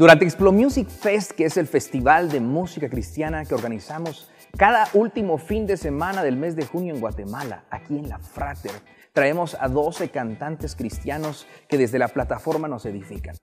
[0.00, 5.36] Durante Explo Music Fest, que es el festival de música cristiana que organizamos cada último
[5.36, 8.72] fin de semana del mes de junio en Guatemala, aquí en la Frater,
[9.12, 13.36] traemos a 12 cantantes cristianos que desde la plataforma nos edifican.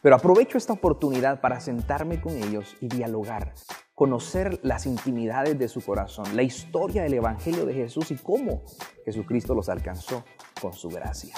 [0.00, 3.52] Pero aprovecho esta oportunidad para sentarme con ellos y dialogar,
[3.94, 8.62] conocer las intimidades de su corazón, la historia del Evangelio de Jesús y cómo
[9.04, 10.24] Jesucristo los alcanzó
[10.58, 11.34] con su gracia.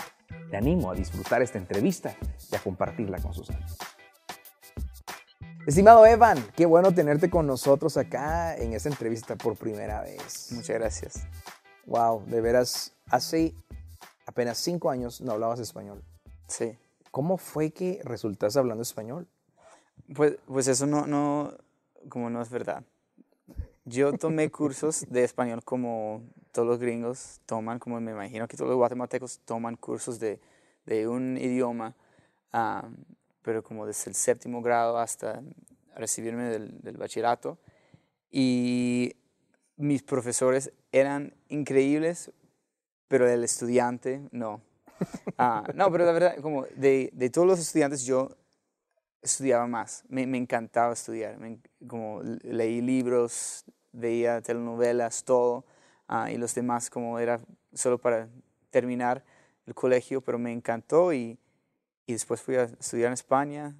[0.49, 2.15] Te animo a disfrutar esta entrevista
[2.53, 4.00] y a compartirla con sus amigos.
[5.67, 10.51] Estimado Evan, qué bueno tenerte con nosotros acá en esta entrevista por primera vez.
[10.53, 11.27] Muchas gracias.
[11.85, 13.55] Wow, de veras, hace
[14.25, 16.03] apenas cinco años no hablabas español.
[16.49, 16.79] Sí.
[17.11, 19.29] ¿Cómo fue que resultaste hablando español?
[20.15, 21.53] Pues, pues eso no, no,
[22.09, 22.83] como no es verdad.
[23.85, 26.23] Yo tomé cursos de español como
[26.53, 30.41] todos los gringos toman, como me imagino que todos los guatemaltecos toman cursos de,
[30.87, 31.95] de un idioma.
[32.55, 32.97] Um,
[33.43, 35.43] pero como desde el séptimo grado hasta
[35.97, 37.59] recibirme del, del bachillerato.
[38.31, 39.15] Y
[39.77, 42.31] mis profesores eran increíbles,
[43.09, 44.61] pero el estudiante no.
[45.39, 48.37] Ah, no, pero la verdad, como de, de, todos los estudiantes yo
[49.23, 51.39] estudiaba más, me, me encantaba estudiar,
[51.87, 55.65] como leí libros, veía telenovelas, todo,
[56.07, 57.41] ah, y los demás como era
[57.73, 58.29] solo para
[58.69, 59.25] terminar
[59.67, 61.39] el colegio, pero me encantó y,
[62.11, 63.77] y después fui a estudiar en España,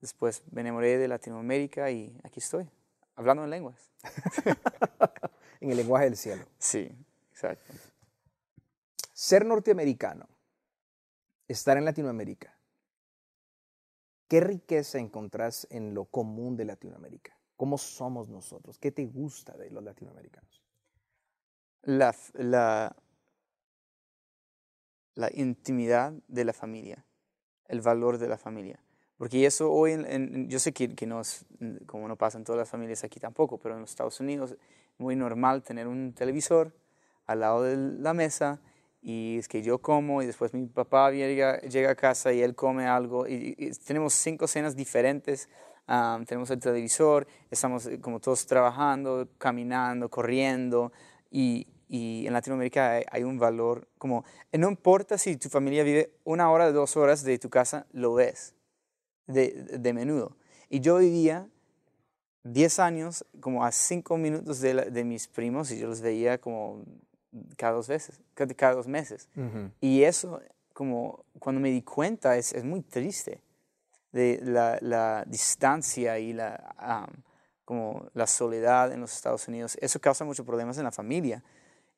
[0.00, 2.66] después me enamoré de Latinoamérica y aquí estoy,
[3.14, 3.90] hablando en lenguas.
[5.60, 6.46] en el lenguaje del cielo.
[6.58, 6.90] Sí,
[7.30, 7.74] exacto.
[9.12, 10.26] Ser norteamericano,
[11.46, 12.56] estar en Latinoamérica,
[14.28, 17.36] ¿qué riqueza encontrás en lo común de Latinoamérica?
[17.54, 18.78] ¿Cómo somos nosotros?
[18.78, 20.62] ¿Qué te gusta de los latinoamericanos?
[21.82, 22.96] La, la,
[25.16, 27.04] la intimidad de la familia
[27.68, 28.78] el valor de la familia.
[29.16, 31.46] Porque eso hoy, en, yo sé que, que, no es,
[31.86, 34.58] como no pasa en todas las familias aquí tampoco, pero en los Estados Unidos es
[34.98, 36.72] muy normal tener un televisor
[37.26, 38.60] al lado de la mesa
[39.04, 42.54] y es que yo como y después mi papá llega, llega a casa y él
[42.54, 43.54] come algo y,
[43.86, 45.50] tenemos cinco cenas diferentes,
[46.26, 50.90] tenemos el televisor, estamos eh, como todos trabajando, caminando, corriendo
[51.30, 56.12] y, y en Latinoamérica hay, un valor como, eh, no importa si tu familia vive
[56.24, 58.54] una hora, dos horas de tu casa, lo ves
[59.26, 60.36] de, de menudo.
[60.68, 61.48] Y yo vivía
[62.44, 66.84] 10 años como a 5 minutos de, de, mis primos y yo los veía como
[67.56, 69.28] cada dos veces, cada dos meses.
[69.80, 70.40] Y eso,
[70.72, 73.40] como cuando me di cuenta, es, es muy triste
[74.12, 77.08] de la, la distancia y la,
[77.64, 79.76] como la soledad en los Estados Unidos.
[79.80, 81.42] Eso causa muchos problemas en la familia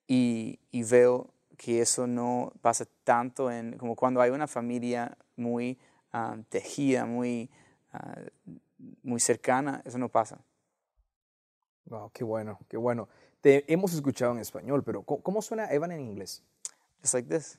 [0.09, 0.59] y,
[0.89, 5.79] veo que eso no pasa tanto en como cuando hay una familia muy
[6.12, 7.50] ah, tejida, muy,
[7.93, 8.20] ah,
[9.03, 10.38] muy cercana, eso no pasa.
[11.87, 13.08] Wow, qué bueno, qué bueno.
[13.41, 16.43] Te hemos escuchado en español, pero ¿cómo, suena Evan en inglés?
[17.00, 17.59] Just like this.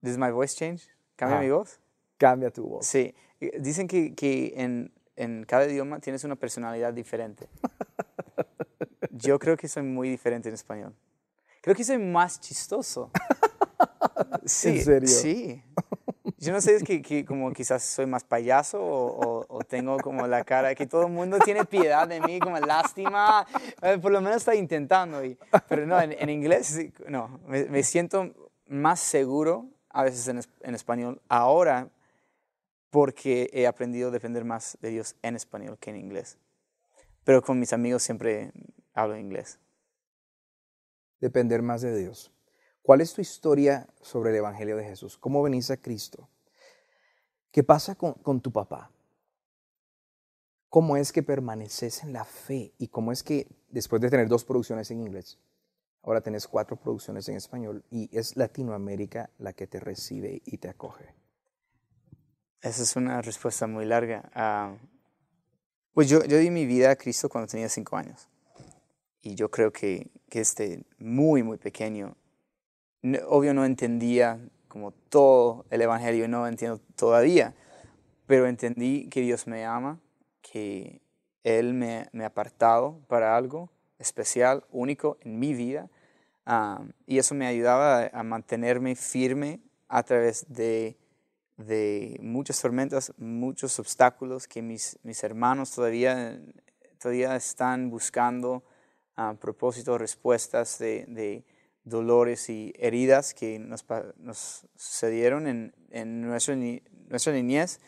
[0.00, 0.88] Does my voice change?
[1.16, 1.80] ¿Cambia mi voz?
[2.16, 2.86] Cambia tu voz.
[2.86, 3.14] Sí.
[3.58, 7.48] Dicen que, que en, en cada idioma tienes una personalidad diferente.
[9.10, 10.94] Yo creo que soy muy diferente en español.
[11.64, 13.10] Creo que soy más chistoso.
[14.44, 15.08] Sí, ¿En serio?
[15.08, 15.62] Sí.
[16.36, 20.44] Yo no sé, es que, como quizás soy más payaso o, o tengo como la
[20.44, 23.46] cara que todo el mundo tiene piedad de mí, como lástima,
[23.80, 25.22] eh, por lo menos está intentando.
[25.66, 26.78] pero no, en, inglés,
[27.08, 31.88] no, me, siento más seguro a veces en, en español ahora
[32.90, 36.38] porque he aprendido a depender más de Dios en español que en inglés.
[37.24, 38.52] Pero con mis amigos siempre
[38.92, 39.58] hablo inglés.
[41.24, 42.30] Depender más de Dios.
[42.82, 45.16] ¿Cuál es tu historia sobre el Evangelio de Jesús?
[45.16, 46.28] ¿Cómo venís a Cristo?
[47.50, 48.90] ¿Qué pasa con, tu papá?
[50.68, 52.74] ¿Cómo es que permaneces en la fe?
[52.76, 55.38] ¿Y cómo es que después de tener dos producciones en inglés,
[56.02, 60.68] ahora tenés cuatro producciones en español y es Latinoamérica la que te recibe y te
[60.68, 61.14] acoge?
[62.60, 64.30] Esa es una respuesta muy larga.
[64.34, 64.76] Ah,
[65.94, 68.28] pues yo, yo di mi vida a Cristo cuando tenía cinco años.
[69.24, 72.14] Y yo creo que, que este muy, muy pequeño,
[73.26, 74.38] obvio no entendía
[74.68, 77.54] como todo el Evangelio, no entiendo todavía,
[78.26, 79.98] pero entendí que Dios me ama,
[80.42, 81.00] que
[81.42, 85.88] Él me, me ha apartado para algo especial, único en mi vida,
[87.06, 90.98] y eso me ayudaba a, mantenerme firme a través de,
[91.56, 96.38] de, muchas tormentas, muchos obstáculos que mis, mis hermanos todavía,
[96.98, 98.62] todavía están buscando
[99.16, 101.44] a propósito, respuestas de, de
[101.84, 103.84] dolores y heridas que nos,
[104.16, 107.80] nos sucedieron en, en nuestra, nuestra niñez.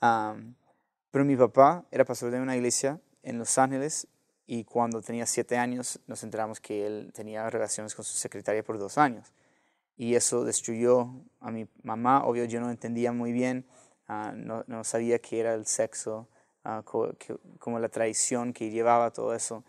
[0.00, 4.08] pero mi papá era pastor de una iglesia en Los Ángeles
[4.46, 8.78] y cuando tenía siete años nos enteramos que él tenía relaciones con su secretaria por
[8.78, 9.32] dos años.
[9.96, 11.08] Y eso destruyó
[11.40, 12.24] a mi mamá.
[12.24, 13.64] Obvio, yo no entendía muy bien,
[14.08, 16.28] ah, no, no, sabía qué era el sexo,
[16.64, 16.82] uh,
[17.58, 19.64] como la traición que llevaba todo eso.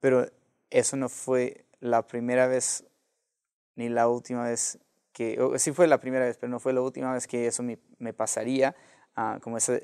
[0.00, 0.26] Pero
[0.70, 2.84] eso no fue la primera vez
[3.76, 4.78] ni la última vez
[5.12, 7.78] que, sí fue la primera vez, pero no fue la última vez que eso me,
[7.98, 8.76] me pasaría,
[9.16, 9.78] uh, como esa,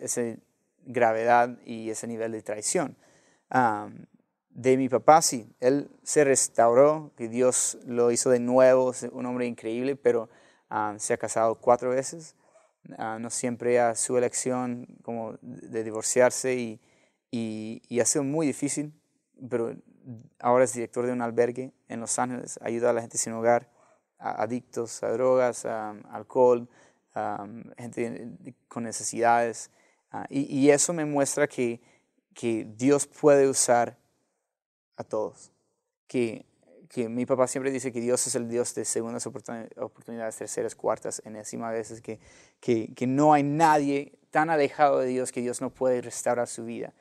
[0.84, 2.96] gravedad y ese nivel de traición.
[4.50, 9.46] de mi papá, sí, él se restauró, que Dios lo hizo de nuevo, un hombre
[9.46, 10.28] increíble, pero
[10.98, 12.34] se ha casado cuatro veces,
[13.20, 16.80] no siempre a su elección como de divorciarse y,
[17.30, 18.92] y, y ha sido muy difícil,
[19.48, 19.74] pero
[20.38, 23.68] ahora es director de un albergue en Los Ángeles, ayuda a la gente sin hogar,
[24.18, 26.68] a adictos a drogas, a, alcohol,
[27.14, 27.46] a,
[27.76, 28.32] gente
[28.68, 29.70] con necesidades.
[30.10, 31.80] Ah, y, eso me muestra que,
[32.34, 33.96] que Dios puede usar
[34.96, 35.52] a todos.
[36.06, 36.44] Que,
[36.88, 41.22] que mi papá siempre dice que Dios es el Dios de segundas oportunidades, terceras, cuartas,
[41.24, 42.20] encima veces, que,
[42.60, 46.64] que, que no hay nadie tan alejado de Dios que Dios no puede restaurar su
[46.64, 46.92] vida.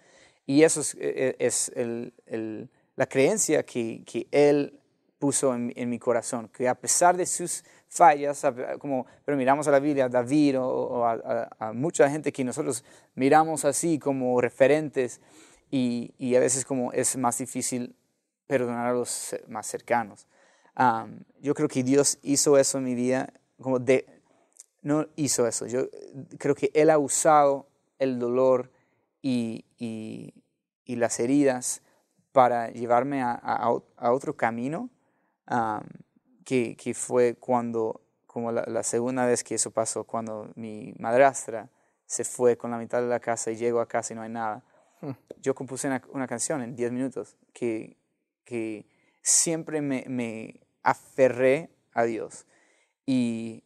[0.46, 4.80] Y eso es, e, e, es el, el la creencia que, que Él
[5.18, 8.44] puso en, en, mi corazón, que a pesar de sus fallas,
[8.80, 12.84] como pero miramos a la Biblia, a David o, a, mucha gente que nosotros
[13.16, 15.22] miramos así como referentes
[15.70, 17.96] y, y, a veces como es más difícil
[18.48, 20.28] perdonar a los más cercanos.
[21.40, 24.06] yo creo que Dios hizo eso en mi vida, como de,
[24.82, 25.88] no hizo eso, yo
[26.38, 27.68] creo que Él ha usado
[28.00, 28.72] el dolor
[29.22, 30.34] y, y,
[30.86, 31.82] y las heridas
[32.32, 34.90] para llevarme a, a, otro camino,
[36.46, 41.70] que, que, fue cuando, como la, segunda vez que eso pasó, cuando mi madrastra
[42.06, 44.30] se fue con la mitad de la casa y llego a casa y no hay
[44.30, 44.64] nada.
[45.02, 45.12] Hmm.
[45.42, 47.98] Yo compuse una, canción en 10 minutos que,
[48.46, 48.86] que
[49.22, 52.46] siempre me, me, aferré a Dios.
[53.06, 53.64] Y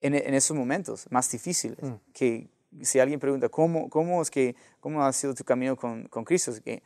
[0.00, 1.94] en, en esos momentos más difíciles, hmm.
[2.12, 6.24] que si alguien pregunta, ¿cómo, cómo, es que, ¿cómo ha sido tu camino con, con
[6.24, 6.50] Cristo?
[6.50, 6.82] Es que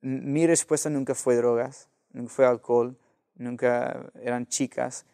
[0.00, 2.96] mi respuesta nunca fue drogas, nunca fue alcohol,
[3.34, 5.06] nunca eran chicas.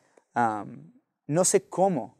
[1.26, 2.16] no sé cómo,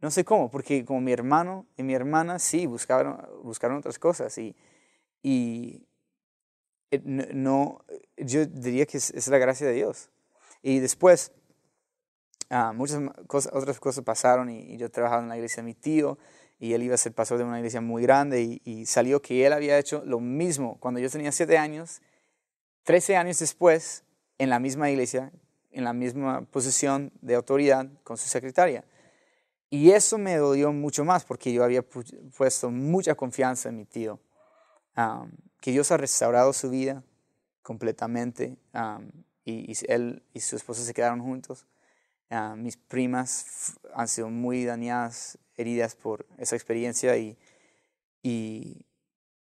[0.00, 4.36] no sé cómo, porque como mi hermano y mi hermana sí buscaron, buscaron otras cosas
[4.38, 4.56] y,
[5.22, 5.86] y
[6.90, 7.84] eh, no,
[8.16, 10.10] yo diría que es, la gracia de Dios.
[10.62, 11.32] Y después,
[12.48, 15.74] ah, muchas cosas, otras cosas pasaron y, y, yo trabajaba en la iglesia de mi
[15.74, 16.18] tío
[16.60, 19.54] y él iba a ser pastor de una iglesia muy grande y, salió que él
[19.54, 22.02] había hecho lo mismo cuando yo tenía siete años,
[22.84, 24.04] trece años después,
[24.36, 25.32] en la misma iglesia,
[25.70, 28.84] en la misma posición de autoridad con su secretaria.
[29.70, 34.20] Y eso me dolió mucho más porque yo había puesto mucha confianza en mi tío,
[35.62, 37.02] que Dios ha restaurado su vida
[37.62, 38.58] completamente
[39.46, 41.66] y, él y su esposa se quedaron juntos.
[42.56, 47.36] mis primas han sido muy dañadas heridas por esa experiencia y,
[48.22, 48.86] y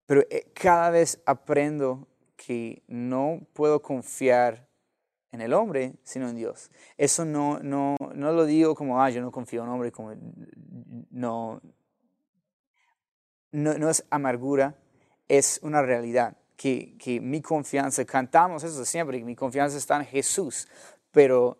[0.08, 4.66] pero eh, cada vez aprendo que no puedo confiar
[5.32, 6.70] en el hombre, sino en Dios.
[6.96, 10.14] Eso no, no, no lo digo como, ah, yo no confío en hombre, como,
[11.10, 11.60] no.
[13.52, 14.76] no, es amargura,
[15.28, 16.38] es una realidad.
[16.56, 20.66] Que, que, mi confianza, cantamos eso siempre, que mi confianza está en Jesús,
[21.12, 21.58] pero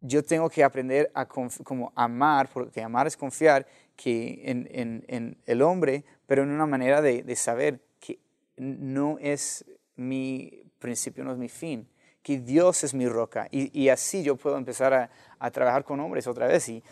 [0.00, 5.36] yo tengo que aprender a como amar, porque amar es confiar que en, en, en
[5.46, 8.18] el hombre, pero en una manera de, de, saber que
[8.56, 9.64] no es
[9.96, 11.88] mi principio, no es mi fin,
[12.22, 13.48] que Dios es mi roca.
[13.50, 16.82] Y, y así yo puedo empezar a, a, trabajar con hombres otra vez y,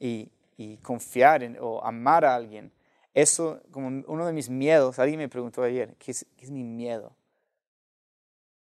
[0.00, 2.72] y, y confiar en, o amar a alguien.
[3.14, 6.64] Eso, como uno de mis miedos, alguien me preguntó ayer, ¿qué es, qué es mi
[6.64, 7.14] miedo?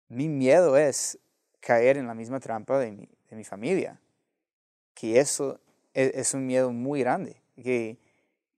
[0.08, 1.18] Mi miedo es
[1.60, 4.00] caer en la misma trampa de mi, de mi familia.
[4.95, 5.61] Que eso
[5.93, 7.37] es, es un miedo muy grande.
[7.62, 7.99] Que,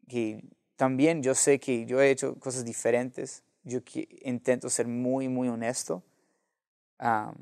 [0.08, 0.44] que,
[0.76, 3.42] también yo sé que yo he hecho cosas diferentes.
[3.64, 3.80] Yo
[4.22, 6.02] intento ser muy, muy honesto.
[7.00, 7.34] Um,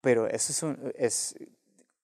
[0.00, 1.36] pero eso es, un, es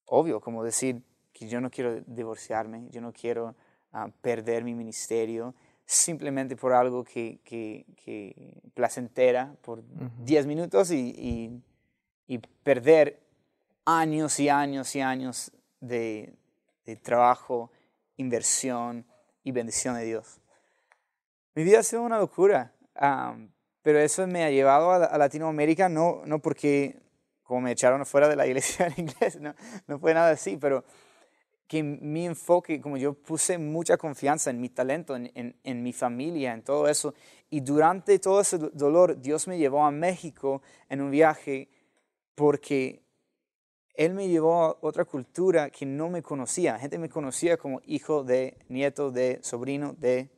[0.06, 1.02] obvio, como decir
[1.32, 3.54] que yo no quiero divorciarme, yo no quiero
[3.92, 5.54] uh, perder mi ministerio
[5.86, 9.82] simplemente por algo que, que, que placentera por
[10.24, 11.62] 10 minutos y, y,
[12.26, 13.20] y perder
[13.84, 16.34] años y años y años de,
[16.84, 17.70] de trabajo,
[18.16, 19.06] inversión
[19.42, 20.40] y bendición de Dios.
[21.54, 22.72] Mi vida ha sido una locura,
[23.82, 27.00] pero eso me ha llevado a, Latinoamérica, no, no porque
[27.42, 29.54] como me echaron fuera de la iglesia en inglés, no,
[29.86, 30.84] no fue nada así, pero
[31.68, 35.92] que mi enfoque, como yo puse mucha confianza en mi talento, en, en, en, mi
[35.92, 37.14] familia, en todo eso,
[37.50, 41.68] y durante todo ese dolor, Dios me llevó a México en un viaje
[42.34, 43.03] porque
[43.94, 46.72] él me llevó a otra cultura que no me conocía.
[46.72, 50.30] La gente me conocía como hijo de, nieto de, sobrino de,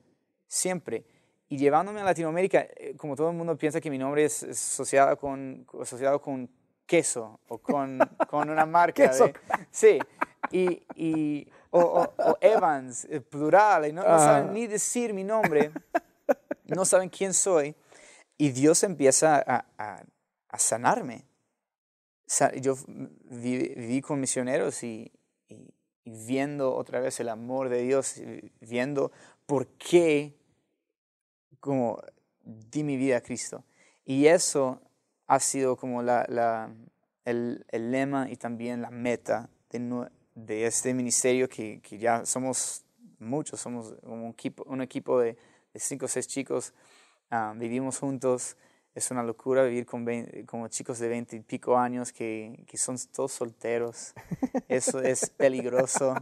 [0.47, 1.07] siempre.
[1.49, 5.17] Y llevándome a Latinoamérica, eh, como todo el mundo piensa que mi nombre es asociado
[5.17, 6.51] con, asociado con
[6.85, 7.99] queso o con,
[8.29, 9.09] con una marca.
[9.09, 9.31] queso.
[9.71, 9.99] sí,
[10.51, 12.07] y, y o,
[12.41, 15.73] Evans, eh, plural, y no, no saben ni decir mi nombre,
[16.65, 17.75] no saben quién soy.
[18.39, 20.05] Y Dios empieza a, a,
[20.49, 21.25] a sanarme
[22.61, 22.77] yo
[23.31, 25.11] viví, con misioneros y,
[26.05, 28.21] viendo otra vez el amor de Dios,
[28.61, 29.11] viendo
[29.45, 30.35] por qué
[31.59, 32.01] como
[32.45, 33.65] di mi vida a Cristo.
[34.05, 34.81] Y eso
[35.27, 36.73] ha sido como la, la,
[37.25, 42.85] el, el, lema y también la meta de, de este ministerio que, que, ya somos
[43.19, 45.37] muchos, somos un equipo, un equipo de,
[45.73, 46.73] de cinco o seis chicos,
[47.31, 48.57] ah, vivimos juntos,
[48.97, 50.07] es una locura vivir con
[50.47, 54.15] como chicos de 20 y pico años que, que son todos solteros.
[54.69, 56.15] Eso es peligroso.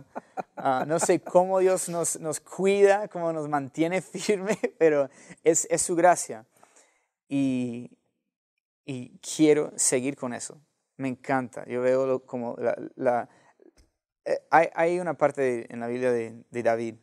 [0.56, 5.08] Uh, no sé cómo Dios nos, nos, cuida, cómo nos mantiene firme, pero
[5.44, 6.46] es, es su gracia.
[7.28, 7.92] Y,
[8.84, 10.60] y, quiero seguir con eso.
[10.96, 11.64] Me encanta.
[11.66, 12.76] Yo veo como la...
[12.96, 13.28] la
[14.24, 16.96] eh, hay, hay, una parte en la Biblia de, de, David,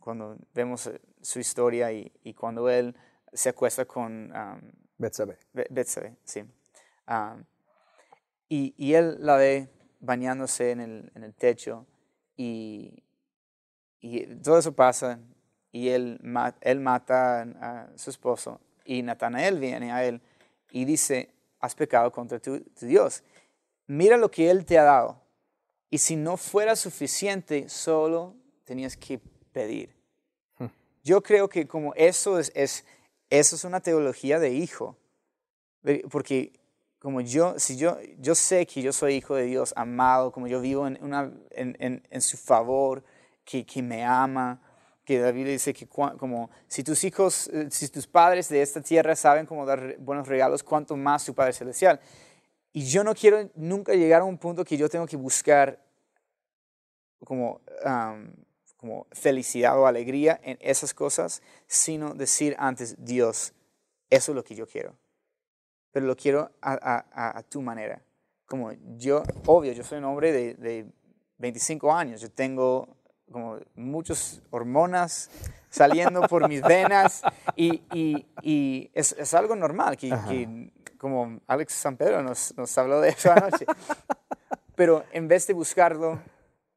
[0.00, 2.96] cuando vemos eh, su historia y, y cuando él
[3.32, 4.32] se acuesta con...
[4.32, 5.38] Um, Betsabe.
[5.70, 6.44] Betsabe, sí.
[8.48, 9.68] y, y, él la ve
[10.00, 11.86] bañándose en el, en el techo
[12.36, 13.02] y,
[14.00, 15.18] y, todo eso pasa
[15.72, 16.20] y él,
[16.60, 20.20] él mata a su esposo y Natanael viene a él
[20.70, 21.30] y dice,
[21.60, 23.22] has pecado contra tu, tu Dios.
[23.86, 25.20] Mira lo que él te ha dado.
[25.90, 28.34] Y si no fuera suficiente, solo
[28.64, 29.20] tenías que
[29.52, 29.94] pedir.
[30.58, 30.66] Hmm.
[31.04, 32.84] Yo creo que como eso es, es
[33.32, 34.96] eso es una teología de hijo.
[36.10, 36.52] Porque
[36.98, 40.60] como yo, si yo, yo sé que yo soy hijo de Dios, amado, como yo
[40.60, 40.98] vivo en,
[41.50, 43.02] en, en, su favor,
[43.44, 44.60] que, que, me ama,
[45.04, 49.16] que David dice que como si tus hijos, eh, si tus padres de esta tierra
[49.16, 52.00] saben cómo dar buenos regalos, cuánto más su Padre Celestial.
[52.74, 55.82] Y yo no quiero nunca llegar a un punto que yo tengo que buscar
[57.24, 57.62] como
[58.82, 63.52] como felicidad o alegría en esas cosas, sino decir antes, Dios,
[64.10, 64.96] eso es lo que yo quiero.
[65.92, 68.02] Pero lo quiero a, a, tu manera.
[68.44, 70.86] Como yo, obvio, yo soy un hombre de, de
[71.38, 72.96] 25 años, yo tengo
[73.30, 75.30] como muchas hormonas
[75.70, 77.22] saliendo por mis venas
[77.54, 82.76] y, y, y es, es, algo normal, que, que, como Alex San Pedro nos, nos
[82.76, 83.64] habló de eso anoche.
[84.74, 86.20] Pero en vez de buscarlo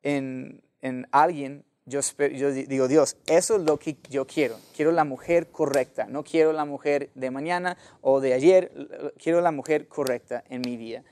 [0.04, 4.58] en, en alguien, yo, yo, digo, Dios, eso es lo que yo quiero.
[4.76, 6.06] Quiero la mujer correcta.
[6.06, 9.14] No quiero la mujer de mañana o de ayer.
[9.22, 11.04] Quiero la mujer correcta en mi vida.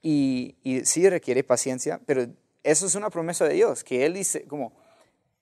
[0.00, 2.26] Y, y sí requiere paciencia, pero
[2.62, 4.72] eso es una promesa de Dios, que Él dice como,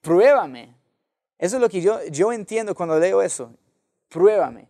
[0.00, 0.74] pruébame.
[1.38, 3.54] Eso es lo que yo, yo entiendo cuando leo eso.
[4.08, 4.68] Pruébame.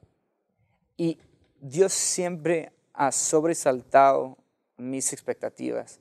[0.97, 1.19] Y
[1.61, 4.37] Dios siempre ha sobresaltado
[4.76, 6.00] mis expectativas.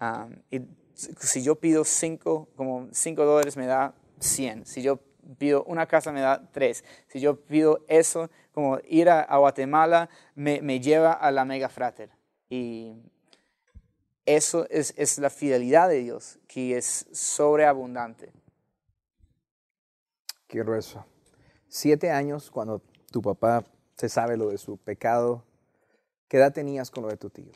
[0.00, 0.60] Um, y
[0.98, 4.66] si yo pido 5, como 5 dólares me da 100.
[4.66, 4.98] Si yo
[5.36, 6.84] pido una casa me da tres.
[7.08, 12.10] Si yo pido eso, como ir a, Guatemala, me, me, lleva a la mega frater.
[12.48, 12.94] Y
[14.24, 18.32] eso es, es la fidelidad de Dios, que es sobreabundante.
[20.46, 21.04] Qué grueso.
[21.68, 23.64] Siete años cuando tu papá
[23.96, 25.44] se sabe lo de su pecado.
[26.28, 27.52] ¿Qué edad tenías con lo de tu tío?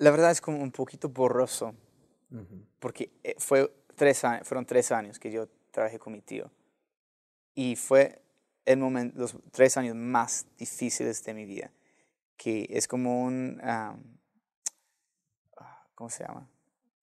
[0.00, 1.74] La verdad es como un poquito borroso,
[2.78, 6.50] porque eh, fue tres fueron tres años que yo trabajé con mi tío.
[7.54, 8.22] Y fue
[8.64, 11.70] el momento, los tres años más difíciles de mi vida,
[12.38, 13.60] que es como un,
[15.94, 16.48] ¿cómo se llama?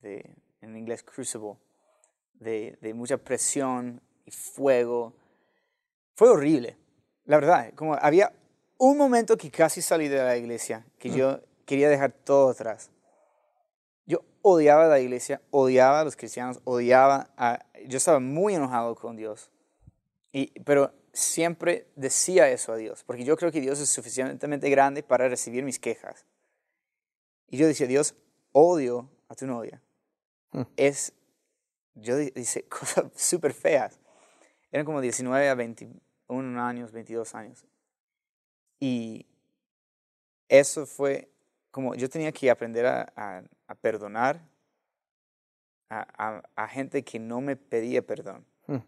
[0.02, 1.54] De, en inglés, crucible,
[2.34, 5.14] de, de mucha presión y fuego.
[6.16, 6.78] Fue horrible,
[7.26, 7.76] la verdad.
[7.76, 8.34] Como había
[8.80, 12.90] un momento que casi salí de la iglesia, que yo quería dejar todo atrás.
[14.08, 17.60] Yo odiaba la iglesia, odiaba a los cristianos, odiaba a...
[17.86, 19.52] Yo estaba muy enojado con Dios.
[20.32, 25.04] Y, pero siempre decía eso a Dios, porque yo creo que Dios es suficientemente grande
[25.04, 26.26] para recibir mis quejas.
[27.50, 28.16] Y yo decía, Dios,
[28.54, 29.82] odio a tu novia.
[30.52, 30.64] Hmm.
[30.78, 31.14] Es,
[31.96, 34.00] yo dice cosas súper feas.
[34.72, 37.66] Eran como 19 a 21 años, 22 años.
[38.80, 39.26] Y
[40.48, 41.30] eso fue
[41.78, 43.44] como yo tenía que aprender a,
[43.82, 44.42] perdonar
[45.92, 48.44] a, gente que no me pedía perdón.
[48.66, 48.80] Hmm.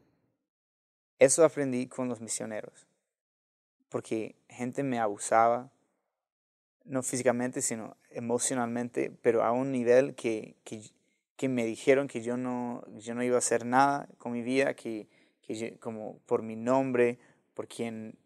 [1.19, 2.87] Eso aprendí con los misioneros,
[3.89, 5.69] porque gente me abusaba,
[6.83, 12.83] no físicamente, sino emocionalmente, pero a un nivel que, que, me dijeron que yo no,
[12.97, 15.07] yo no iba a hacer nada con mi vida, que,
[15.43, 17.19] que como por mi nombre,
[17.53, 18.17] por quien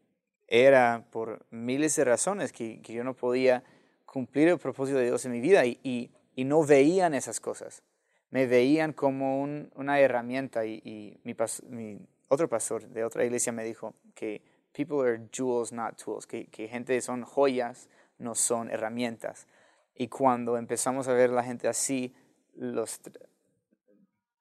[0.48, 3.66] era, por miles de razones que, que yo no podía
[4.14, 7.82] cumplir el propósito de Dios en mi vida y, y, no veían esas cosas.
[8.30, 14.44] Me veían como una herramienta y, mi, otro pastor de otra iglesia me dijo que
[14.72, 17.90] people are jewels, not tools, que, que gente son joyas,
[18.20, 19.48] no son herramientas.
[19.96, 22.14] Y cuando empezamos a ver a la gente así,
[22.54, 23.02] los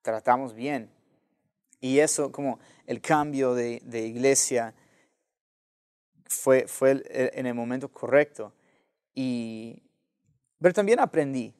[0.02, 0.90] tratamos bien.
[1.80, 4.74] Y eso, como el cambio de, de iglesia,
[6.26, 8.52] fue, fue en el momento correcto.
[9.14, 9.82] Y,
[10.60, 11.54] pero también aprendí,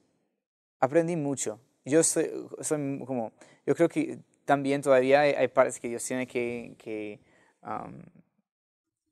[0.79, 1.59] aprendí mucho.
[1.85, 3.31] Yo soy, soy como,
[3.65, 7.19] yo creo que también todavía hay, partes que Dios tiene que, que
[7.61, 8.01] um,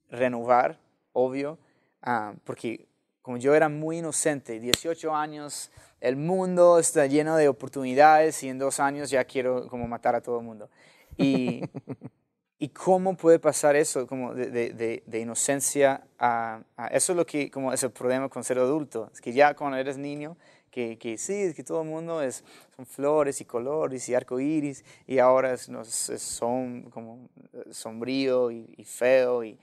[0.09, 0.79] renovar,
[1.13, 1.57] obvio,
[2.05, 2.87] um, porque
[3.21, 8.57] como yo era muy inocente, 18 años, el mundo está lleno de oportunidades y en
[8.57, 10.69] dos años ya quiero como matar a todo el mundo.
[11.17, 11.61] Y,
[12.63, 17.49] ¿Y cómo puede pasar eso como de, de, de, inocencia a, Eso es lo que
[17.49, 19.09] como es el problema con ser adulto.
[19.11, 20.37] Es que ya cuando eres niño,
[20.69, 22.43] que, que sí, es que todo el mundo es,
[22.75, 25.71] son flores y colores y arcoíris y ahora es,
[26.19, 27.29] son como
[27.71, 29.43] sombrío y, feo.
[29.43, 29.57] Y,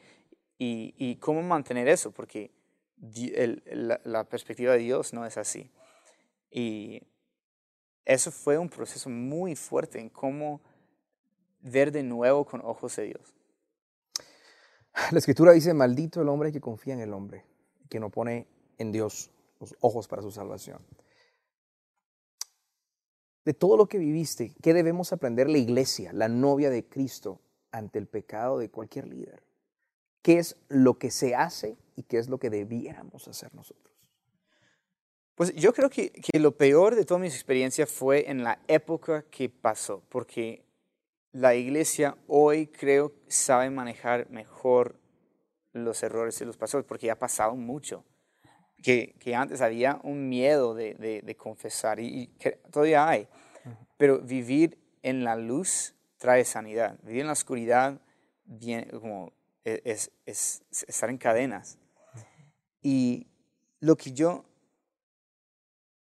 [0.58, 2.50] y, y, cómo mantener eso, porque
[3.14, 5.70] el, la, la perspectiva de Dios no es así.
[6.50, 7.00] Y
[8.04, 10.61] eso fue un proceso muy fuerte en cómo
[11.61, 13.35] ver de nuevo con ojos de Dios.
[15.11, 17.44] La escritura dice, maldito el hombre que confía en el hombre,
[17.88, 18.47] que no pone
[18.79, 20.81] en Dios los ojos para su salvación.
[23.44, 27.40] De todo lo que viviste, ¿qué debemos aprender la iglesia, la novia de Cristo,
[27.71, 29.42] ante el pecado de cualquier líder?
[30.23, 33.94] ¿Qué es lo que se hace y qué es lo que debiéramos hacer nosotros?
[35.35, 39.23] Pues yo creo que, que lo peor de toda mi experiencia fue en la época
[39.31, 40.67] que pasó, porque
[41.38, 44.98] la iglesia hoy creo sabe manejar mejor
[45.72, 48.05] los errores de los pastores porque ya ha pasado mucho.
[48.83, 52.29] Que, que antes había un miedo de, de, confesar y,
[52.70, 53.29] todavía hay.
[53.96, 56.98] Pero vivir en la luz trae sanidad.
[57.03, 58.01] Vivir en la oscuridad
[58.44, 59.33] bien, como
[59.64, 61.79] e, es, es, estar en cadenas.
[62.83, 63.27] Y
[63.81, 64.44] lo que yo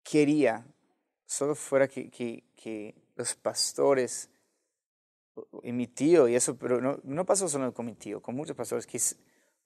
[0.05, 0.65] quería
[1.25, 4.31] solo fuera que, que, que los pastores
[5.63, 8.57] y mi tío y eso, pero no, no pasó solo con mi tío, con muchos
[8.57, 8.99] pastores que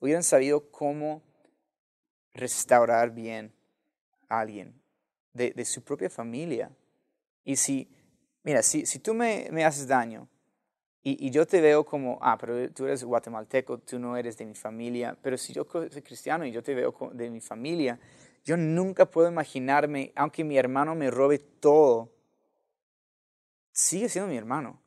[0.01, 1.23] hubieran sabido cómo
[2.33, 3.53] restaurar bien
[4.29, 4.81] a alguien
[5.33, 6.71] de, de su propia familia.
[7.45, 7.89] Y si,
[8.43, 10.29] mira, si, si tú me, me haces daño
[11.03, 14.45] y, y, yo te veo como, ah, pero tú eres guatemalteco, tú no eres de
[14.45, 17.99] mi familia, pero si yo soy cristiano y yo te veo de mi familia,
[18.45, 22.13] yo nunca puedo imaginarme, aunque mi hermano me robe todo,
[23.73, 24.81] sigue siendo mi hermano.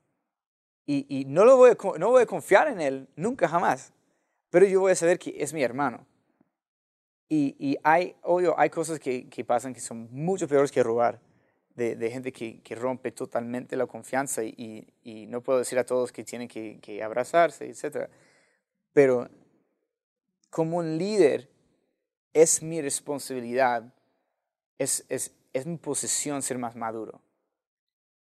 [0.86, 3.94] Y, y no, lo voy a, no voy a confiar en él nunca jamás,
[4.50, 6.06] pero yo voy a saber que es mi hermano.
[7.30, 11.20] Y, y hay, obvio, hay cosas que, que, pasan que son mucho peores que robar.
[11.76, 15.86] de, de gente que, que, rompe totalmente la confianza y, y, no puedo decir a
[15.86, 18.10] todos que tienen que, que abrazarse, etc.
[18.94, 19.28] Pero
[20.52, 21.50] como un líder
[22.34, 23.92] es mi responsabilidad,
[24.78, 27.22] es, es, es mi posesión ser más maduro.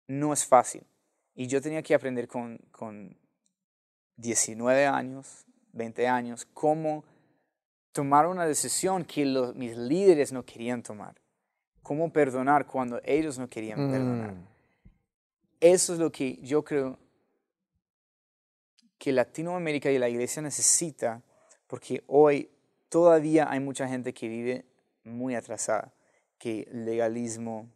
[0.07, 0.83] No es fácil.
[1.35, 3.17] Y yo tenía que aprender con, con
[4.17, 7.03] 19 años, 20 años, cómo
[7.91, 11.15] tomar una decisión que los, mis líderes no querían tomar.
[11.81, 14.33] Cómo perdonar cuando ellos no querían perdonar.
[14.33, 14.47] Mm.
[15.59, 16.97] Eso es lo que yo creo
[18.97, 21.21] que Latinoamérica y la iglesia necesita,
[21.67, 22.49] porque hoy
[22.89, 24.65] todavía hay mucha gente que vive
[25.03, 25.93] muy atrasada,
[26.37, 27.67] que legalismo,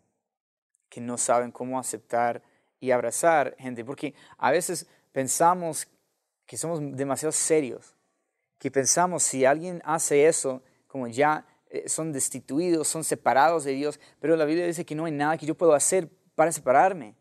[0.90, 2.42] que no saben cómo aceptar
[2.80, 5.88] y abrazar gente, porque a veces pensamos
[6.46, 7.96] que somos demasiado serios,
[8.60, 14.00] que pensamos si alguien hace eso, como ya eh, son destituidos, son separados de Dios,
[14.20, 17.16] pero la Biblia dice que no hay nada que yo pueda hacer para separarme.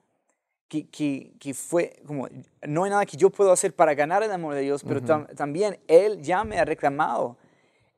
[0.68, 2.28] Que, que, que, fue como,
[2.66, 5.78] no hay nada que yo pueda hacer para ganar el amor de Dios, pero también
[5.86, 7.36] Él ya me ha reclamado.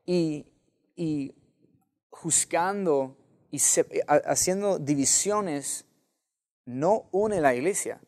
[0.05, 0.45] Y,
[0.95, 1.33] y
[2.11, 3.15] juzgando
[3.49, 3.59] y
[4.07, 5.85] haciendo divisiones
[6.69, 7.99] no une la iglesia.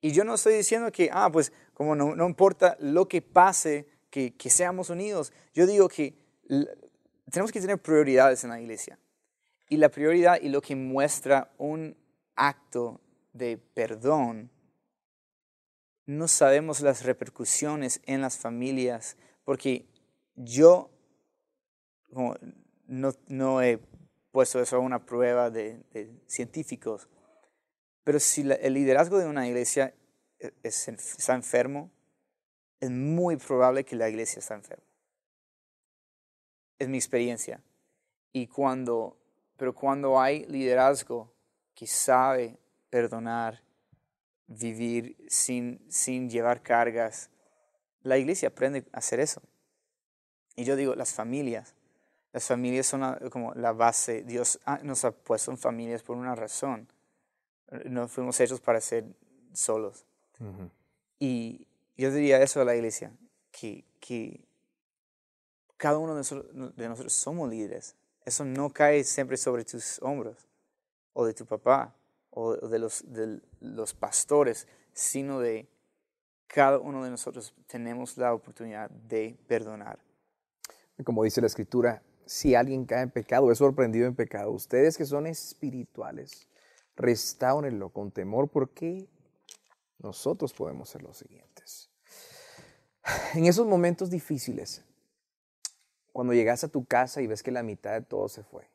[0.00, 3.88] Y yo no estoy diciendo que, ah, pues como no, no importa lo que pase,
[4.10, 5.32] que, que, seamos unidos.
[5.54, 6.14] Yo digo que
[7.30, 8.98] tenemos que tener prioridades en la iglesia.
[9.70, 11.96] Y la prioridad y lo que muestra un
[12.36, 13.00] acto
[13.32, 14.50] de perdón,
[16.04, 19.86] no sabemos las repercusiones en las familias, porque
[20.36, 20.90] yo
[22.86, 23.78] no, no he
[24.30, 27.08] puesto eso a una prueba de, de científicos,
[28.08, 29.92] pero si el liderazgo de una iglesia
[30.40, 31.90] e, está enfermo,
[32.80, 34.86] es muy probable que la iglesia está enferma.
[36.78, 37.60] Es mi experiencia.
[38.32, 39.18] Y cuando,
[39.58, 41.30] pero cuando hay liderazgo
[41.74, 42.56] que sabe
[42.88, 43.62] perdonar,
[44.46, 47.28] vivir sin, sin llevar cargas,
[48.04, 49.42] la iglesia aprende a hacer eso.
[50.56, 51.74] Y yo digo, las familias,
[52.32, 54.22] las familias son como la base.
[54.22, 56.88] Dios nos ha puesto en familias por una razón
[57.84, 59.04] no fuimos hechos para ser
[59.52, 60.04] solos.
[61.18, 63.12] Y yo diría eso a la iglesia,
[63.50, 64.40] que, que
[65.76, 67.96] cada uno de nosotros, de nosotros, somos líderes.
[68.24, 70.46] Eso no cae siempre sobre tus hombros,
[71.12, 71.94] o de tu papá,
[72.30, 75.68] o de los, de los pastores, sino de
[76.46, 79.98] cada uno de nosotros tenemos la oportunidad de perdonar.
[81.04, 84.50] Como dice la escritura, si alguien cae en pecado, es sorprendido en pecado.
[84.50, 86.48] Ustedes que son espirituales,
[86.98, 89.08] restáurenlo con temor porque
[89.98, 91.90] nosotros podemos ser los siguientes.
[93.34, 94.84] En esos momentos difíciles,
[96.12, 98.68] cuando llegas a tu casa y ves que la mitad de todo se fue,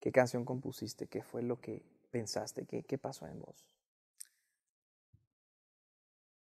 [0.00, 1.06] ¿qué canción compusiste?
[1.06, 2.64] ¿Qué fue lo que pensaste?
[2.64, 3.64] ¿Qué, qué pasó en vos?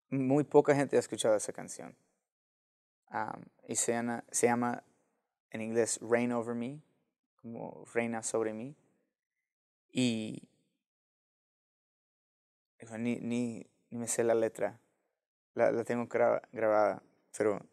[0.09, 1.95] Muy poca gente ha escuchado esa canción.
[3.67, 3.99] y se
[4.31, 4.83] se llama
[5.51, 6.81] en inglés Reign Over Me,
[7.41, 8.75] como reina sobre mí.
[9.91, 10.41] Y
[12.97, 14.79] ni, ni, ni me sé la letra,
[15.53, 17.03] la, la tengo grabada,
[17.37, 17.65] pero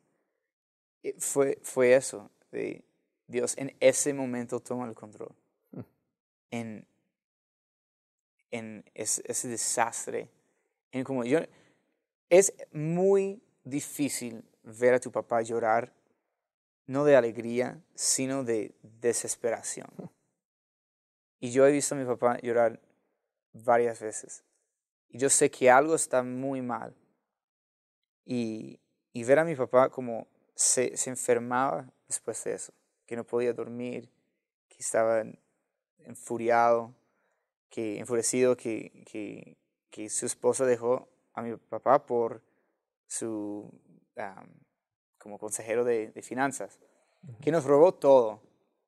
[1.03, 2.85] eh, fue, fue eso, de
[3.27, 5.35] Dios en ese momento toma el control.
[5.73, 5.81] Mm.
[6.51, 6.87] En,
[8.51, 10.31] en ese, ese, desastre.
[10.93, 11.41] En como yo,
[12.31, 15.93] es muy difícil ver a tu papá llorar,
[16.87, 19.89] no de alegría, sino de desesperación.
[21.41, 22.81] Y yo he visto a mi papá llorar
[23.53, 24.45] varias veces.
[25.09, 26.95] Y yo sé que algo está muy mal.
[28.25, 28.81] Y,
[29.13, 32.75] y ver a mi papá como se, se, enfermaba después de eso,
[33.07, 34.11] que no podía dormir,
[34.69, 35.25] que estaba
[36.01, 36.95] enfuriado,
[37.71, 39.57] que enfurecido, que, que,
[39.91, 42.43] que su esposa dejó a mi papá por
[43.07, 43.73] su
[45.19, 46.79] como consejero de, de finanzas,
[47.41, 48.43] que nos robó todo.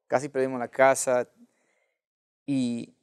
[0.06, 1.28] Casi perdimos la casa,
[2.50, 2.96] y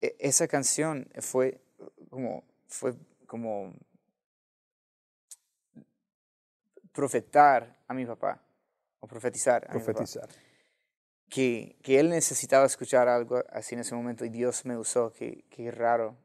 [0.00, 1.60] e, esa canción fue
[2.10, 2.96] como, fue
[3.28, 3.72] como
[6.90, 8.42] profetar a mi papá,
[8.98, 10.26] o profetizar a profetizar.
[10.26, 10.40] Mi papá,
[11.28, 15.44] que, que él necesitaba escuchar algo así en ese momento y Dios me usó, que,
[15.48, 16.16] que raro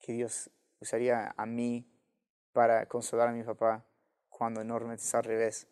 [0.00, 0.50] que Dios
[0.80, 1.88] usaría a mí
[2.52, 3.86] para consolar a mi papá
[4.28, 5.68] cuando enormemente es al revés.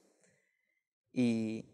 [1.13, 1.65] Y,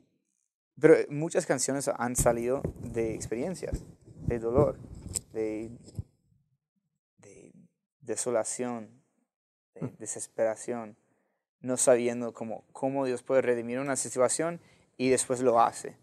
[0.80, 3.84] pero muchas canciones han salido de experiencias,
[4.26, 4.78] de dolor,
[5.32, 5.70] de,
[7.18, 7.52] de
[8.00, 9.02] desolación,
[9.74, 9.96] de mm.
[9.98, 10.96] desesperación,
[11.60, 14.60] no sabiendo cómo, cómo Dios puede redimir una situación
[14.96, 15.96] y después lo hace.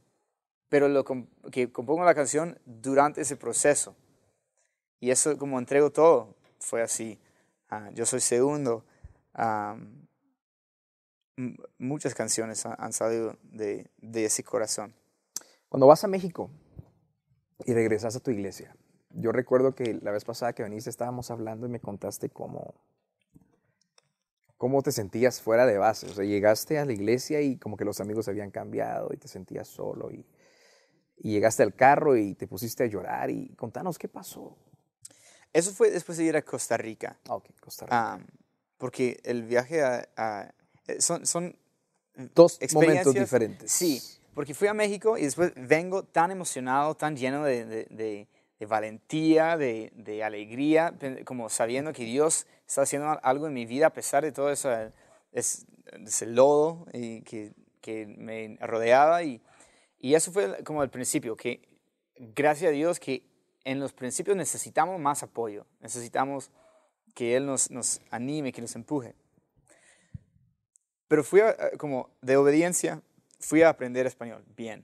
[0.70, 1.04] pero lo
[1.52, 3.96] que compongo la canción durante ese proceso.
[5.00, 7.20] Y eso como entrego todo, fue así.
[7.70, 8.84] Ah, yo soy segundo.
[11.78, 14.94] Muchas canciones han, salido de, de, ese corazón.
[15.70, 16.50] Cuando vas a México
[17.66, 18.76] y regresas a tu iglesia,
[19.10, 22.74] yo recuerdo que la vez pasada que viniste estábamos hablando y me contaste cómo,
[24.58, 26.08] cómo te sentías fuera de base.
[26.08, 29.28] O sea, llegaste a la iglesia y como que los amigos habían cambiado y te
[29.28, 30.26] sentías solo y,
[31.18, 34.58] y llegaste al carro y te pusiste a llorar y contanos qué pasó.
[35.52, 37.20] Eso fue después de ir a Costa Rica.
[37.28, 38.20] Ah, ok, Costa Rica.
[38.78, 40.54] porque el viaje a...
[41.00, 41.58] son, son
[42.34, 43.72] dos momentos diferentes.
[43.72, 44.02] Sí,
[44.34, 48.28] porque fui a México y después vengo tan emocionado, tan lleno de, de,
[48.60, 53.94] de, valentía, de, alegría, como sabiendo que Dios está haciendo algo en mi vida a
[53.94, 54.70] pesar de todo eso,
[55.34, 59.24] ese lodo y que, que, me rodeaba.
[59.24, 59.42] Y,
[60.00, 61.62] y eso fue como el principio, que
[62.16, 63.24] gracias a Dios que
[63.66, 66.52] en los principios necesitamos más apoyo, necesitamos
[67.14, 69.16] que Él nos, nos anime, que nos empuje.
[71.14, 71.42] Pero fui
[71.78, 73.00] como de obediencia,
[73.40, 74.84] fui a aprender español, bien,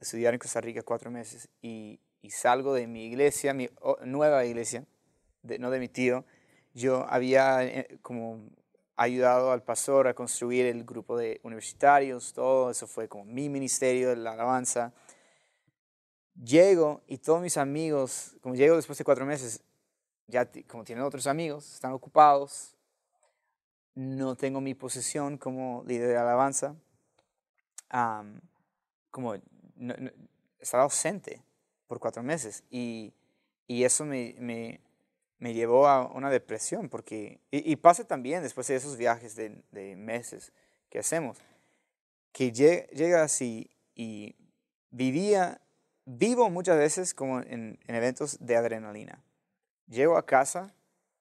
[0.00, 3.70] estudiar en Costa Rica cuatro meses y, salgo de mi iglesia, mi
[4.04, 4.84] nueva iglesia,
[5.58, 6.26] no de mi tío,
[6.74, 8.50] yo había eh, como
[8.96, 14.10] ayudado al pastor a construir el grupo de universitarios, todo eso fue como mi ministerio
[14.10, 14.92] de la alabanza.
[16.34, 19.62] Llego y todos mis amigos, como llego después de cuatro meses,
[20.26, 22.76] ya como tienen otros amigos, están ocupados,
[23.94, 26.76] no tengo mi posición como líder de alabanza,
[29.10, 29.34] como
[30.58, 31.42] estaba ausente
[31.86, 33.12] por cuatro meses y,
[33.66, 34.80] y eso me, me,
[35.38, 39.94] me, llevó a una depresión porque, y, pasa también después de esos viajes de, de
[39.96, 40.52] meses
[40.88, 41.38] que hacemos,
[42.32, 44.34] que llega así y
[44.90, 45.60] vivía
[46.04, 49.22] vivo muchas veces como en, eventos de adrenalina.
[49.88, 50.74] Llego a casa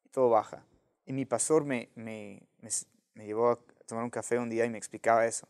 [0.04, 0.64] y todo baja.
[1.06, 1.90] Y mi pastor me,
[2.62, 5.47] me, llevó a tomar un café un día y me explicaba eso.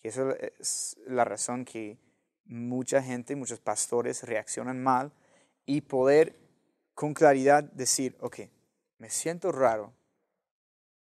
[0.00, 1.98] Que eso es la razón que
[2.44, 5.12] mucha gente, muchos pastores reaccionan mal
[5.66, 6.36] y poder
[6.94, 8.40] con claridad decir, ok,
[8.98, 9.92] me siento raro,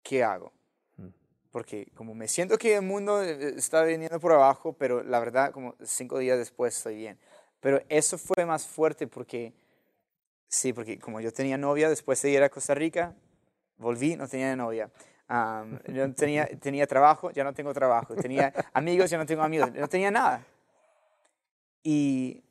[0.03, 0.53] ¿qué hago?
[0.97, 1.09] Mm.
[1.51, 5.53] Porque como me siento que el mundo eh, está viniendo por abajo, pero la verdad
[5.53, 7.19] como cinco días después estoy bien.
[7.61, 9.53] Pero eso fue más fuerte porque,
[10.49, 13.17] sí, porque como yo tenía novia después de ir a Costa Rica,
[13.79, 14.91] volví, no tenía novia.
[15.89, 18.15] Yo tenía, tenía trabajo, ya no tengo trabajo.
[18.15, 19.73] Tenía amigos, ya no tengo amigos.
[19.75, 20.47] No tenía nada.
[21.83, 22.43] Y,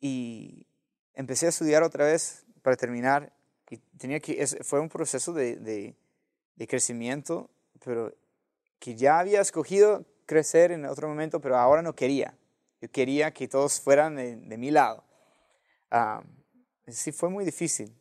[0.00, 0.66] y
[1.14, 3.32] empecé a estudiar otra vez para terminar.
[3.70, 5.96] Y tenía que, fue un proceso de, de,
[6.56, 7.50] de crecimiento,
[7.84, 8.14] pero
[8.78, 12.36] que ya había escogido crecer en otro momento, pero ahora no quería.
[12.80, 15.04] Yo quería que todos fueran de, mi lado.
[16.86, 17.94] sí, fue muy difícil.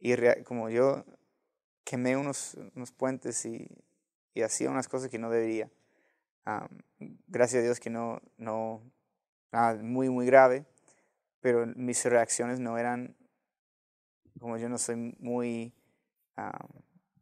[0.00, 1.04] Y como yo
[1.86, 3.68] quemé unos, unos puentes y,
[4.34, 5.70] y, hacía unas cosas que no debería.
[7.28, 8.82] gracias a Dios que no, no,
[9.52, 10.66] nada muy, muy grave,
[11.40, 13.16] pero mis reacciones no eran,
[14.40, 15.72] como yo no soy muy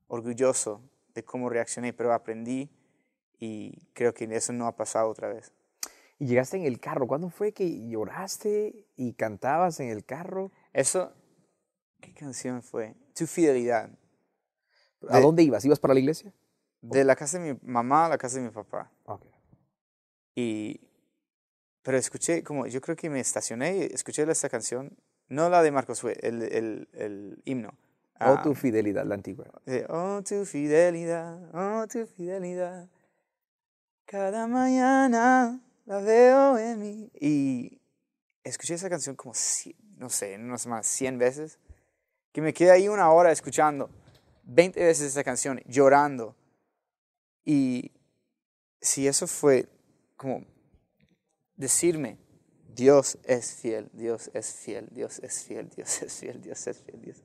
[0.08, 0.80] orgulloso
[1.14, 2.70] de cómo reaccioné, pero aprendí
[3.38, 5.52] y creo que eso no ha pasado otra vez.
[6.18, 7.06] Y llegaste en el carro.
[7.06, 10.52] ¿Cuándo fue que lloraste y cantabas en el carro?
[10.72, 11.12] Eso,
[12.00, 12.94] ¿qué canción fue?
[13.14, 13.90] Tu fidelidad.
[15.10, 15.64] ¿A dónde ibas?
[15.64, 16.32] ¿Ibas para la iglesia?
[16.80, 18.90] De la casa de mi mamá a la casa de mi papá.
[19.04, 19.30] Okay.
[20.34, 20.80] Y,
[21.82, 24.96] pero escuché, como yo creo que me estacioné y escuché esta canción,
[25.28, 27.74] no la de Marcos el, el, el himno.
[28.20, 29.46] Oh, tu fidelidad, la antigua.
[29.88, 32.88] oh, tu fidelidad, oh, tu fidelidad.
[34.06, 37.10] Cada mañana la veo en mí.
[37.20, 37.80] Y
[38.44, 39.34] escuché esa canción como,
[39.98, 41.58] no sé, en una semana, 100 veces,
[42.32, 43.90] que me quedé ahí una hora escuchando
[44.44, 46.36] 20 veces esa canción, llorando.
[47.44, 47.92] Y
[48.80, 49.68] si eso fue
[50.16, 50.44] como
[51.56, 52.18] decirme,
[52.74, 57.00] Dios es fiel, Dios es fiel, Dios es fiel, Dios es fiel, Dios es fiel,
[57.00, 57.22] Dios.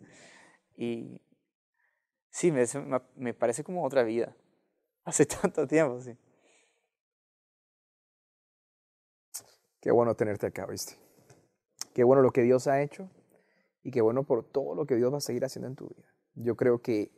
[0.75, 1.21] Y
[2.29, 2.65] sí, me,
[3.15, 4.35] me parece como otra vida.
[5.03, 6.17] Hace tanto tiempo, sí.
[9.81, 10.97] Qué bueno tenerte acá, ¿viste?
[11.93, 13.09] Qué bueno lo que Dios ha hecho
[13.81, 16.08] y qué bueno por todo lo que Dios va a seguir haciendo en tu vida.
[16.41, 17.11] Yo creo que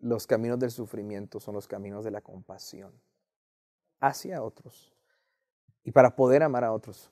[0.00, 2.92] los caminos del sufrimiento son los caminos de la compasión
[4.00, 4.92] hacia otros
[5.82, 7.10] y para poder amar a otros.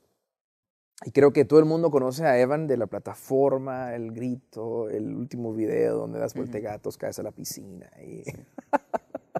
[1.07, 5.14] Y creo que todo el mundo conoce a Evan de la plataforma, el grito, el
[5.14, 7.90] último video donde das vuelta gatos, caes a la piscina.
[8.03, 8.22] Y...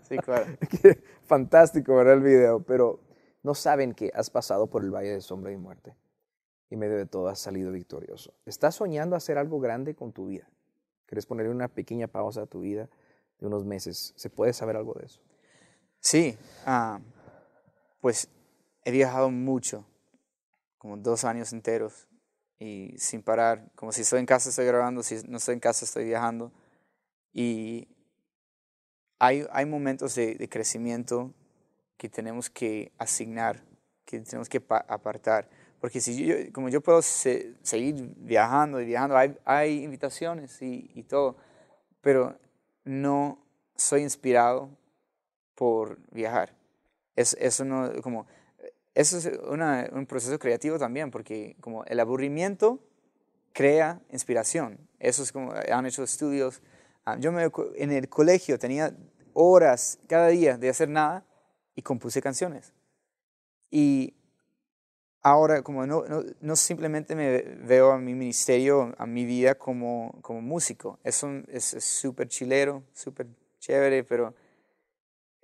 [0.09, 0.47] Sí, claro.
[1.25, 3.01] Fantástico ver el video, pero
[3.43, 5.95] no saben que has pasado por el valle de sombra y muerte.
[6.71, 8.33] y en medio de todo has salido victorioso.
[8.47, 10.49] ¿Estás soñando hacer algo grande con tu vida?
[11.15, 12.89] ¿Quieres ponerle una pequeña pausa a tu vida
[13.39, 14.13] de unos meses?
[14.17, 15.21] ¿Se puede saber algo de eso?
[16.01, 16.99] Sí, ah,
[18.01, 18.29] pues
[18.85, 19.87] he viajado mucho,
[20.77, 22.09] como dos años enteros,
[22.59, 25.85] y sin parar, como si estoy en casa estoy grabando, si no estoy en casa
[25.85, 26.51] estoy viajando.
[27.33, 27.87] Y
[29.21, 31.33] hay, hay momentos de crecimiento
[31.97, 33.63] que tenemos que asignar,
[34.05, 35.49] que tenemos que apartar.
[35.85, 41.03] Porque si yo, como yo puedo seguir viajando y viajando, hay, hay invitaciones y, y,
[41.03, 41.37] todo,
[42.01, 42.39] pero
[42.85, 43.45] no
[43.77, 44.71] soy inspirado
[45.55, 46.55] por viajar.
[47.15, 48.27] Es, eso, no, como,
[48.95, 52.81] eso es una, un proceso creativo también, porque como el aburrimiento
[53.53, 54.79] crea inspiración.
[54.99, 56.63] Eso es como han hecho estudios.
[57.05, 58.97] Ah, yo me, en el colegio tenía
[59.35, 61.27] horas cada día de hacer nada
[61.75, 62.73] y compuse canciones.
[63.71, 64.15] Y
[65.25, 70.17] ahora, como no, no, no, simplemente me veo a mi ministerio, a mi vida como,
[70.21, 71.01] como músico.
[71.03, 71.25] Es
[71.81, 73.27] súper chilero, súper
[73.59, 74.35] chévere, pero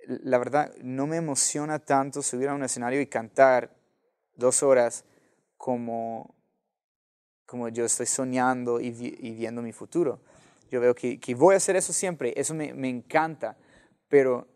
[0.07, 3.75] la verdad no me emociona tanto subir a un escenario y cantar
[4.35, 5.03] dos horas
[5.57, 6.35] como,
[7.47, 10.19] como yo estoy soñando y, y viendo mi futuro.
[10.69, 13.57] Yo veo que, que, voy a hacer eso siempre, eso me, me encanta,
[14.07, 14.47] pero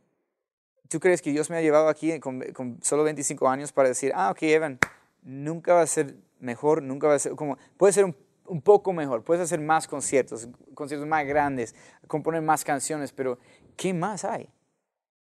[0.88, 4.12] ¿tú crees que Dios me ha llevado aquí con, con, solo 25 años para decir,
[4.16, 4.80] ah, ok, Evan,
[5.26, 9.24] nunca va a ser mejor, nunca va a ser como, puede ser un, poco mejor,
[9.24, 11.76] puedes hacer más conciertos, conciertos más grandes,
[12.08, 13.40] componer más canciones, pero
[13.76, 14.50] ¿qué más hay?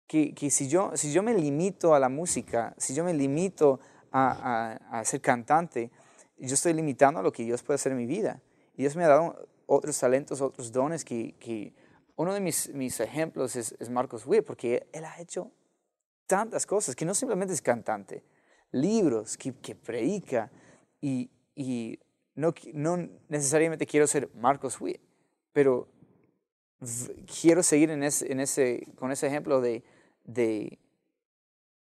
[0.07, 3.79] Que, que si, yo, si yo me limito a la música, si yo me limito
[4.11, 5.91] a, a, a ser cantante,
[6.37, 8.41] yo estoy limitando a lo que Dios puede hacer en mi vida.
[8.73, 11.73] Y Dios me ha dado otros talentos, otros dones que, que
[12.15, 15.51] uno de mis, mis ejemplos es, es Marcos Witt, porque él ha hecho
[16.25, 18.23] tantas cosas, que no simplemente es cantante,
[18.71, 20.51] libros que, que predica
[21.01, 21.99] y, y
[22.35, 25.01] no, no, necesariamente quiero ser Marcos Witt,
[25.53, 25.87] pero
[27.41, 29.83] quiero seguir en ese, en ese, con ese ejemplo de,
[30.23, 30.79] de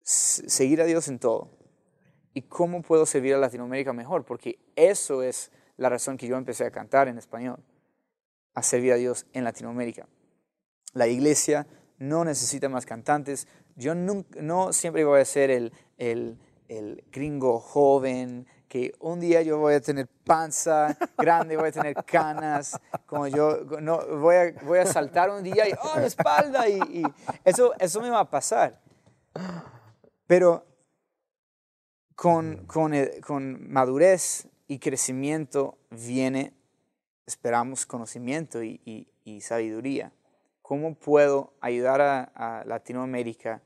[0.03, 1.51] seguir a Dios en todo.
[2.33, 4.25] ¿Y cómo puedo servir a Latinoamérica mejor?
[4.25, 7.63] Porque eso es la razón que yo empecé a cantar en español,
[8.55, 10.09] a servir a Dios en Latinoamérica.
[10.93, 11.67] La iglesia
[11.99, 18.47] no necesita más cantantes, yo no, siempre voy a ser el, el, el gringo joven,
[18.69, 23.65] que un día yo voy a tener panza grande, voy a tener canas, como yo
[23.81, 27.03] no, voy, a, voy a saltar un día y, oh, mi espalda, y, y,
[27.45, 28.81] eso, eso me va a pasar.
[30.27, 30.67] Pero
[32.15, 32.93] con, con,
[33.25, 36.53] con madurez y crecimiento viene,
[37.27, 40.13] esperamos, conocimiento y, y, y sabiduría.
[40.63, 43.63] ¿Cómo puedo ayudar a, a Latinoamérica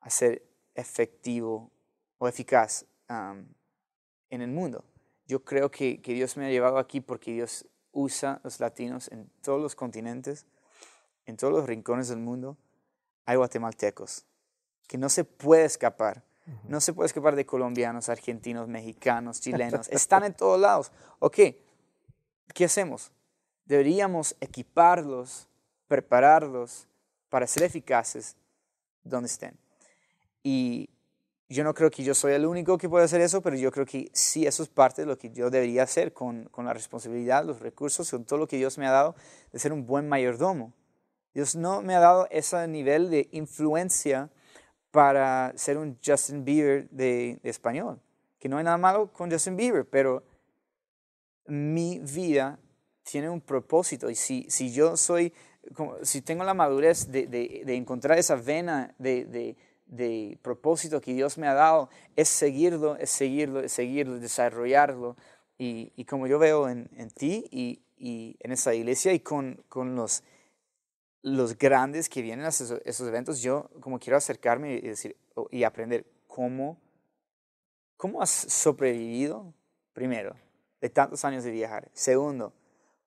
[0.00, 0.42] a ser
[0.74, 1.70] efectivo
[2.20, 3.44] o eficaz um,
[4.28, 4.84] en el mundo.
[5.26, 9.28] Yo creo que, que, Dios me ha llevado aquí porque Dios usa los latinos en
[9.42, 10.44] todos los continentes,
[11.26, 12.56] en todos los rincones del mundo.
[13.24, 14.26] Hay guatemaltecos
[14.86, 16.22] que no se puede escapar.
[16.64, 19.88] No se puede escapar de colombianos, argentinos, mexicanos, chilenos.
[19.88, 20.90] Están en todos lados.
[21.20, 21.38] Ok,
[22.52, 23.12] ¿qué hacemos?
[23.66, 25.46] Deberíamos equiparlos,
[25.86, 26.88] prepararlos
[27.28, 28.34] para ser eficaces
[29.04, 29.56] donde estén.
[30.42, 30.89] Y
[31.50, 33.84] yo no creo que yo soy el único que puede hacer eso, pero yo creo
[33.84, 37.44] que sí, eso es parte de lo que yo debería hacer con, con la responsabilidad,
[37.44, 39.16] los recursos, con todo lo que Dios me ha dado
[39.52, 40.72] de ser un buen mayordomo.
[41.34, 44.30] Dios no me ha dado ese nivel de influencia
[44.92, 48.00] para ser un Justin Bieber de, de, español.
[48.38, 50.22] Que no hay nada malo con Justin Bieber, pero
[51.46, 52.60] mi vida
[53.02, 54.08] tiene un propósito.
[54.08, 55.32] Y si, si yo soy,
[56.02, 59.56] si tengo la madurez de, de, de encontrar esa vena de,
[59.90, 65.16] de propósito que Dios me ha dado es seguirlo, es seguirlo, es seguirlo, desarrollarlo.
[65.58, 69.62] Y, y como yo veo en, en ti y, y, en esa iglesia y con,
[69.68, 70.22] con los,
[71.22, 75.16] los grandes que vienen a esos, esos, eventos, yo como quiero acercarme y, decir,
[75.50, 76.80] y aprender cómo,
[77.96, 79.52] cómo has sobrevivido,
[79.92, 80.36] primero,
[80.80, 81.90] de tantos años de viajar.
[81.92, 82.54] Segundo,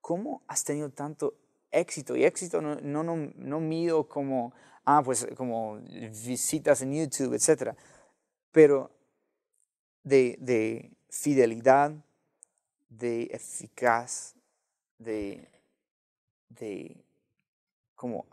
[0.02, 1.34] cómo has tenido tanto
[1.72, 2.15] éxito.
[2.15, 4.54] Y éxito no, no, no, no mido como
[4.86, 7.75] ah, pues como visitas en YouTube, etc.
[8.52, 8.92] Pero
[10.04, 11.94] de, de fidelidad,
[12.90, 14.36] de eficaz,
[14.98, 15.48] de,
[16.50, 17.04] de
[17.96, 18.25] como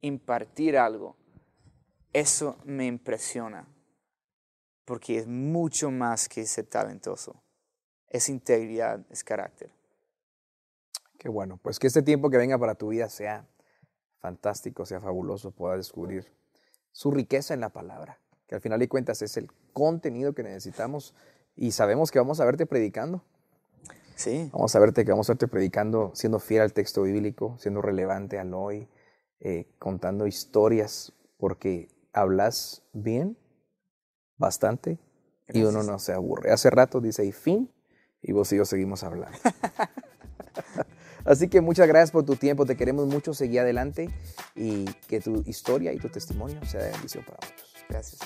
[0.00, 1.16] impartir algo,
[2.12, 3.66] eso me impresiona,
[4.84, 7.42] porque es mucho más que ser talentoso,
[8.08, 9.70] es integridad, es carácter.
[11.18, 13.46] Qué bueno, pues que este tiempo que venga para tu vida sea
[14.20, 16.32] fantástico, sea fabuloso, pueda descubrir
[16.92, 21.14] su riqueza en la palabra, que al final de cuentas es el contenido que necesitamos
[21.58, 23.22] Y sabemos que vamos a verte predicando.
[24.14, 24.50] Sí.
[24.52, 28.38] Vamos a verte que vamos a verte predicando, siendo fiel al texto bíblico, siendo relevante
[28.38, 28.88] al hoy,
[29.40, 33.38] eh, contando historias, porque hablas bien,
[34.36, 34.98] bastante,
[35.48, 36.50] y uno no se aburre.
[36.50, 37.70] Hace rato dice, y fin,
[38.22, 39.38] y vos y yo seguimos hablando.
[41.26, 44.08] Así que muchas gracias por tu tiempo, te queremos mucho, seguir adelante
[44.54, 47.74] y que tu historia y tu testimonio sea de bendición para otros.
[47.88, 48.20] Gracias.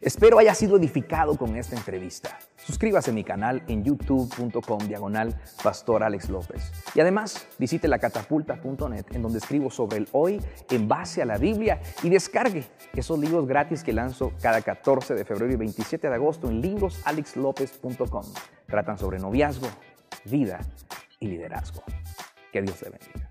[0.00, 2.38] Espero haya sido edificado con esta entrevista.
[2.56, 6.70] Suscríbase a mi canal en youtube.com diagonal Pastor Alex López.
[6.94, 10.40] Y además visite lacatapulta.net en donde escribo sobre el hoy
[10.70, 15.24] en base a la Biblia y descargue esos libros gratis que lanzo cada 14 de
[15.24, 18.24] febrero y 27 de agosto en librosalexlopez.com.
[18.66, 19.66] Tratan sobre noviazgo,
[20.24, 20.60] vida
[21.20, 21.82] y liderazgo.
[22.52, 23.30] Que Dios te bendiga.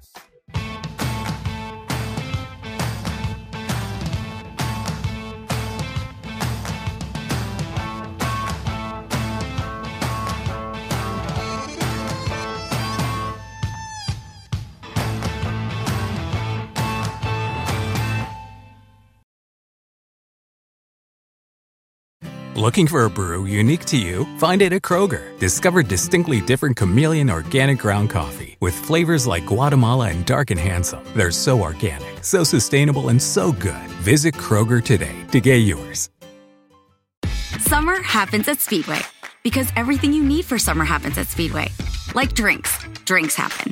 [22.58, 24.26] Looking for a brew unique to you?
[24.40, 25.38] Find it at Kroger.
[25.38, 31.04] Discover distinctly different chameleon organic ground coffee with flavors like Guatemala and Dark and Handsome.
[31.16, 33.88] They're so organic, so sustainable, and so good.
[34.02, 36.10] Visit Kroger today to get yours.
[37.60, 39.02] Summer happens at Speedway
[39.44, 41.68] because everything you need for summer happens at Speedway.
[42.16, 43.72] Like drinks, drinks happen.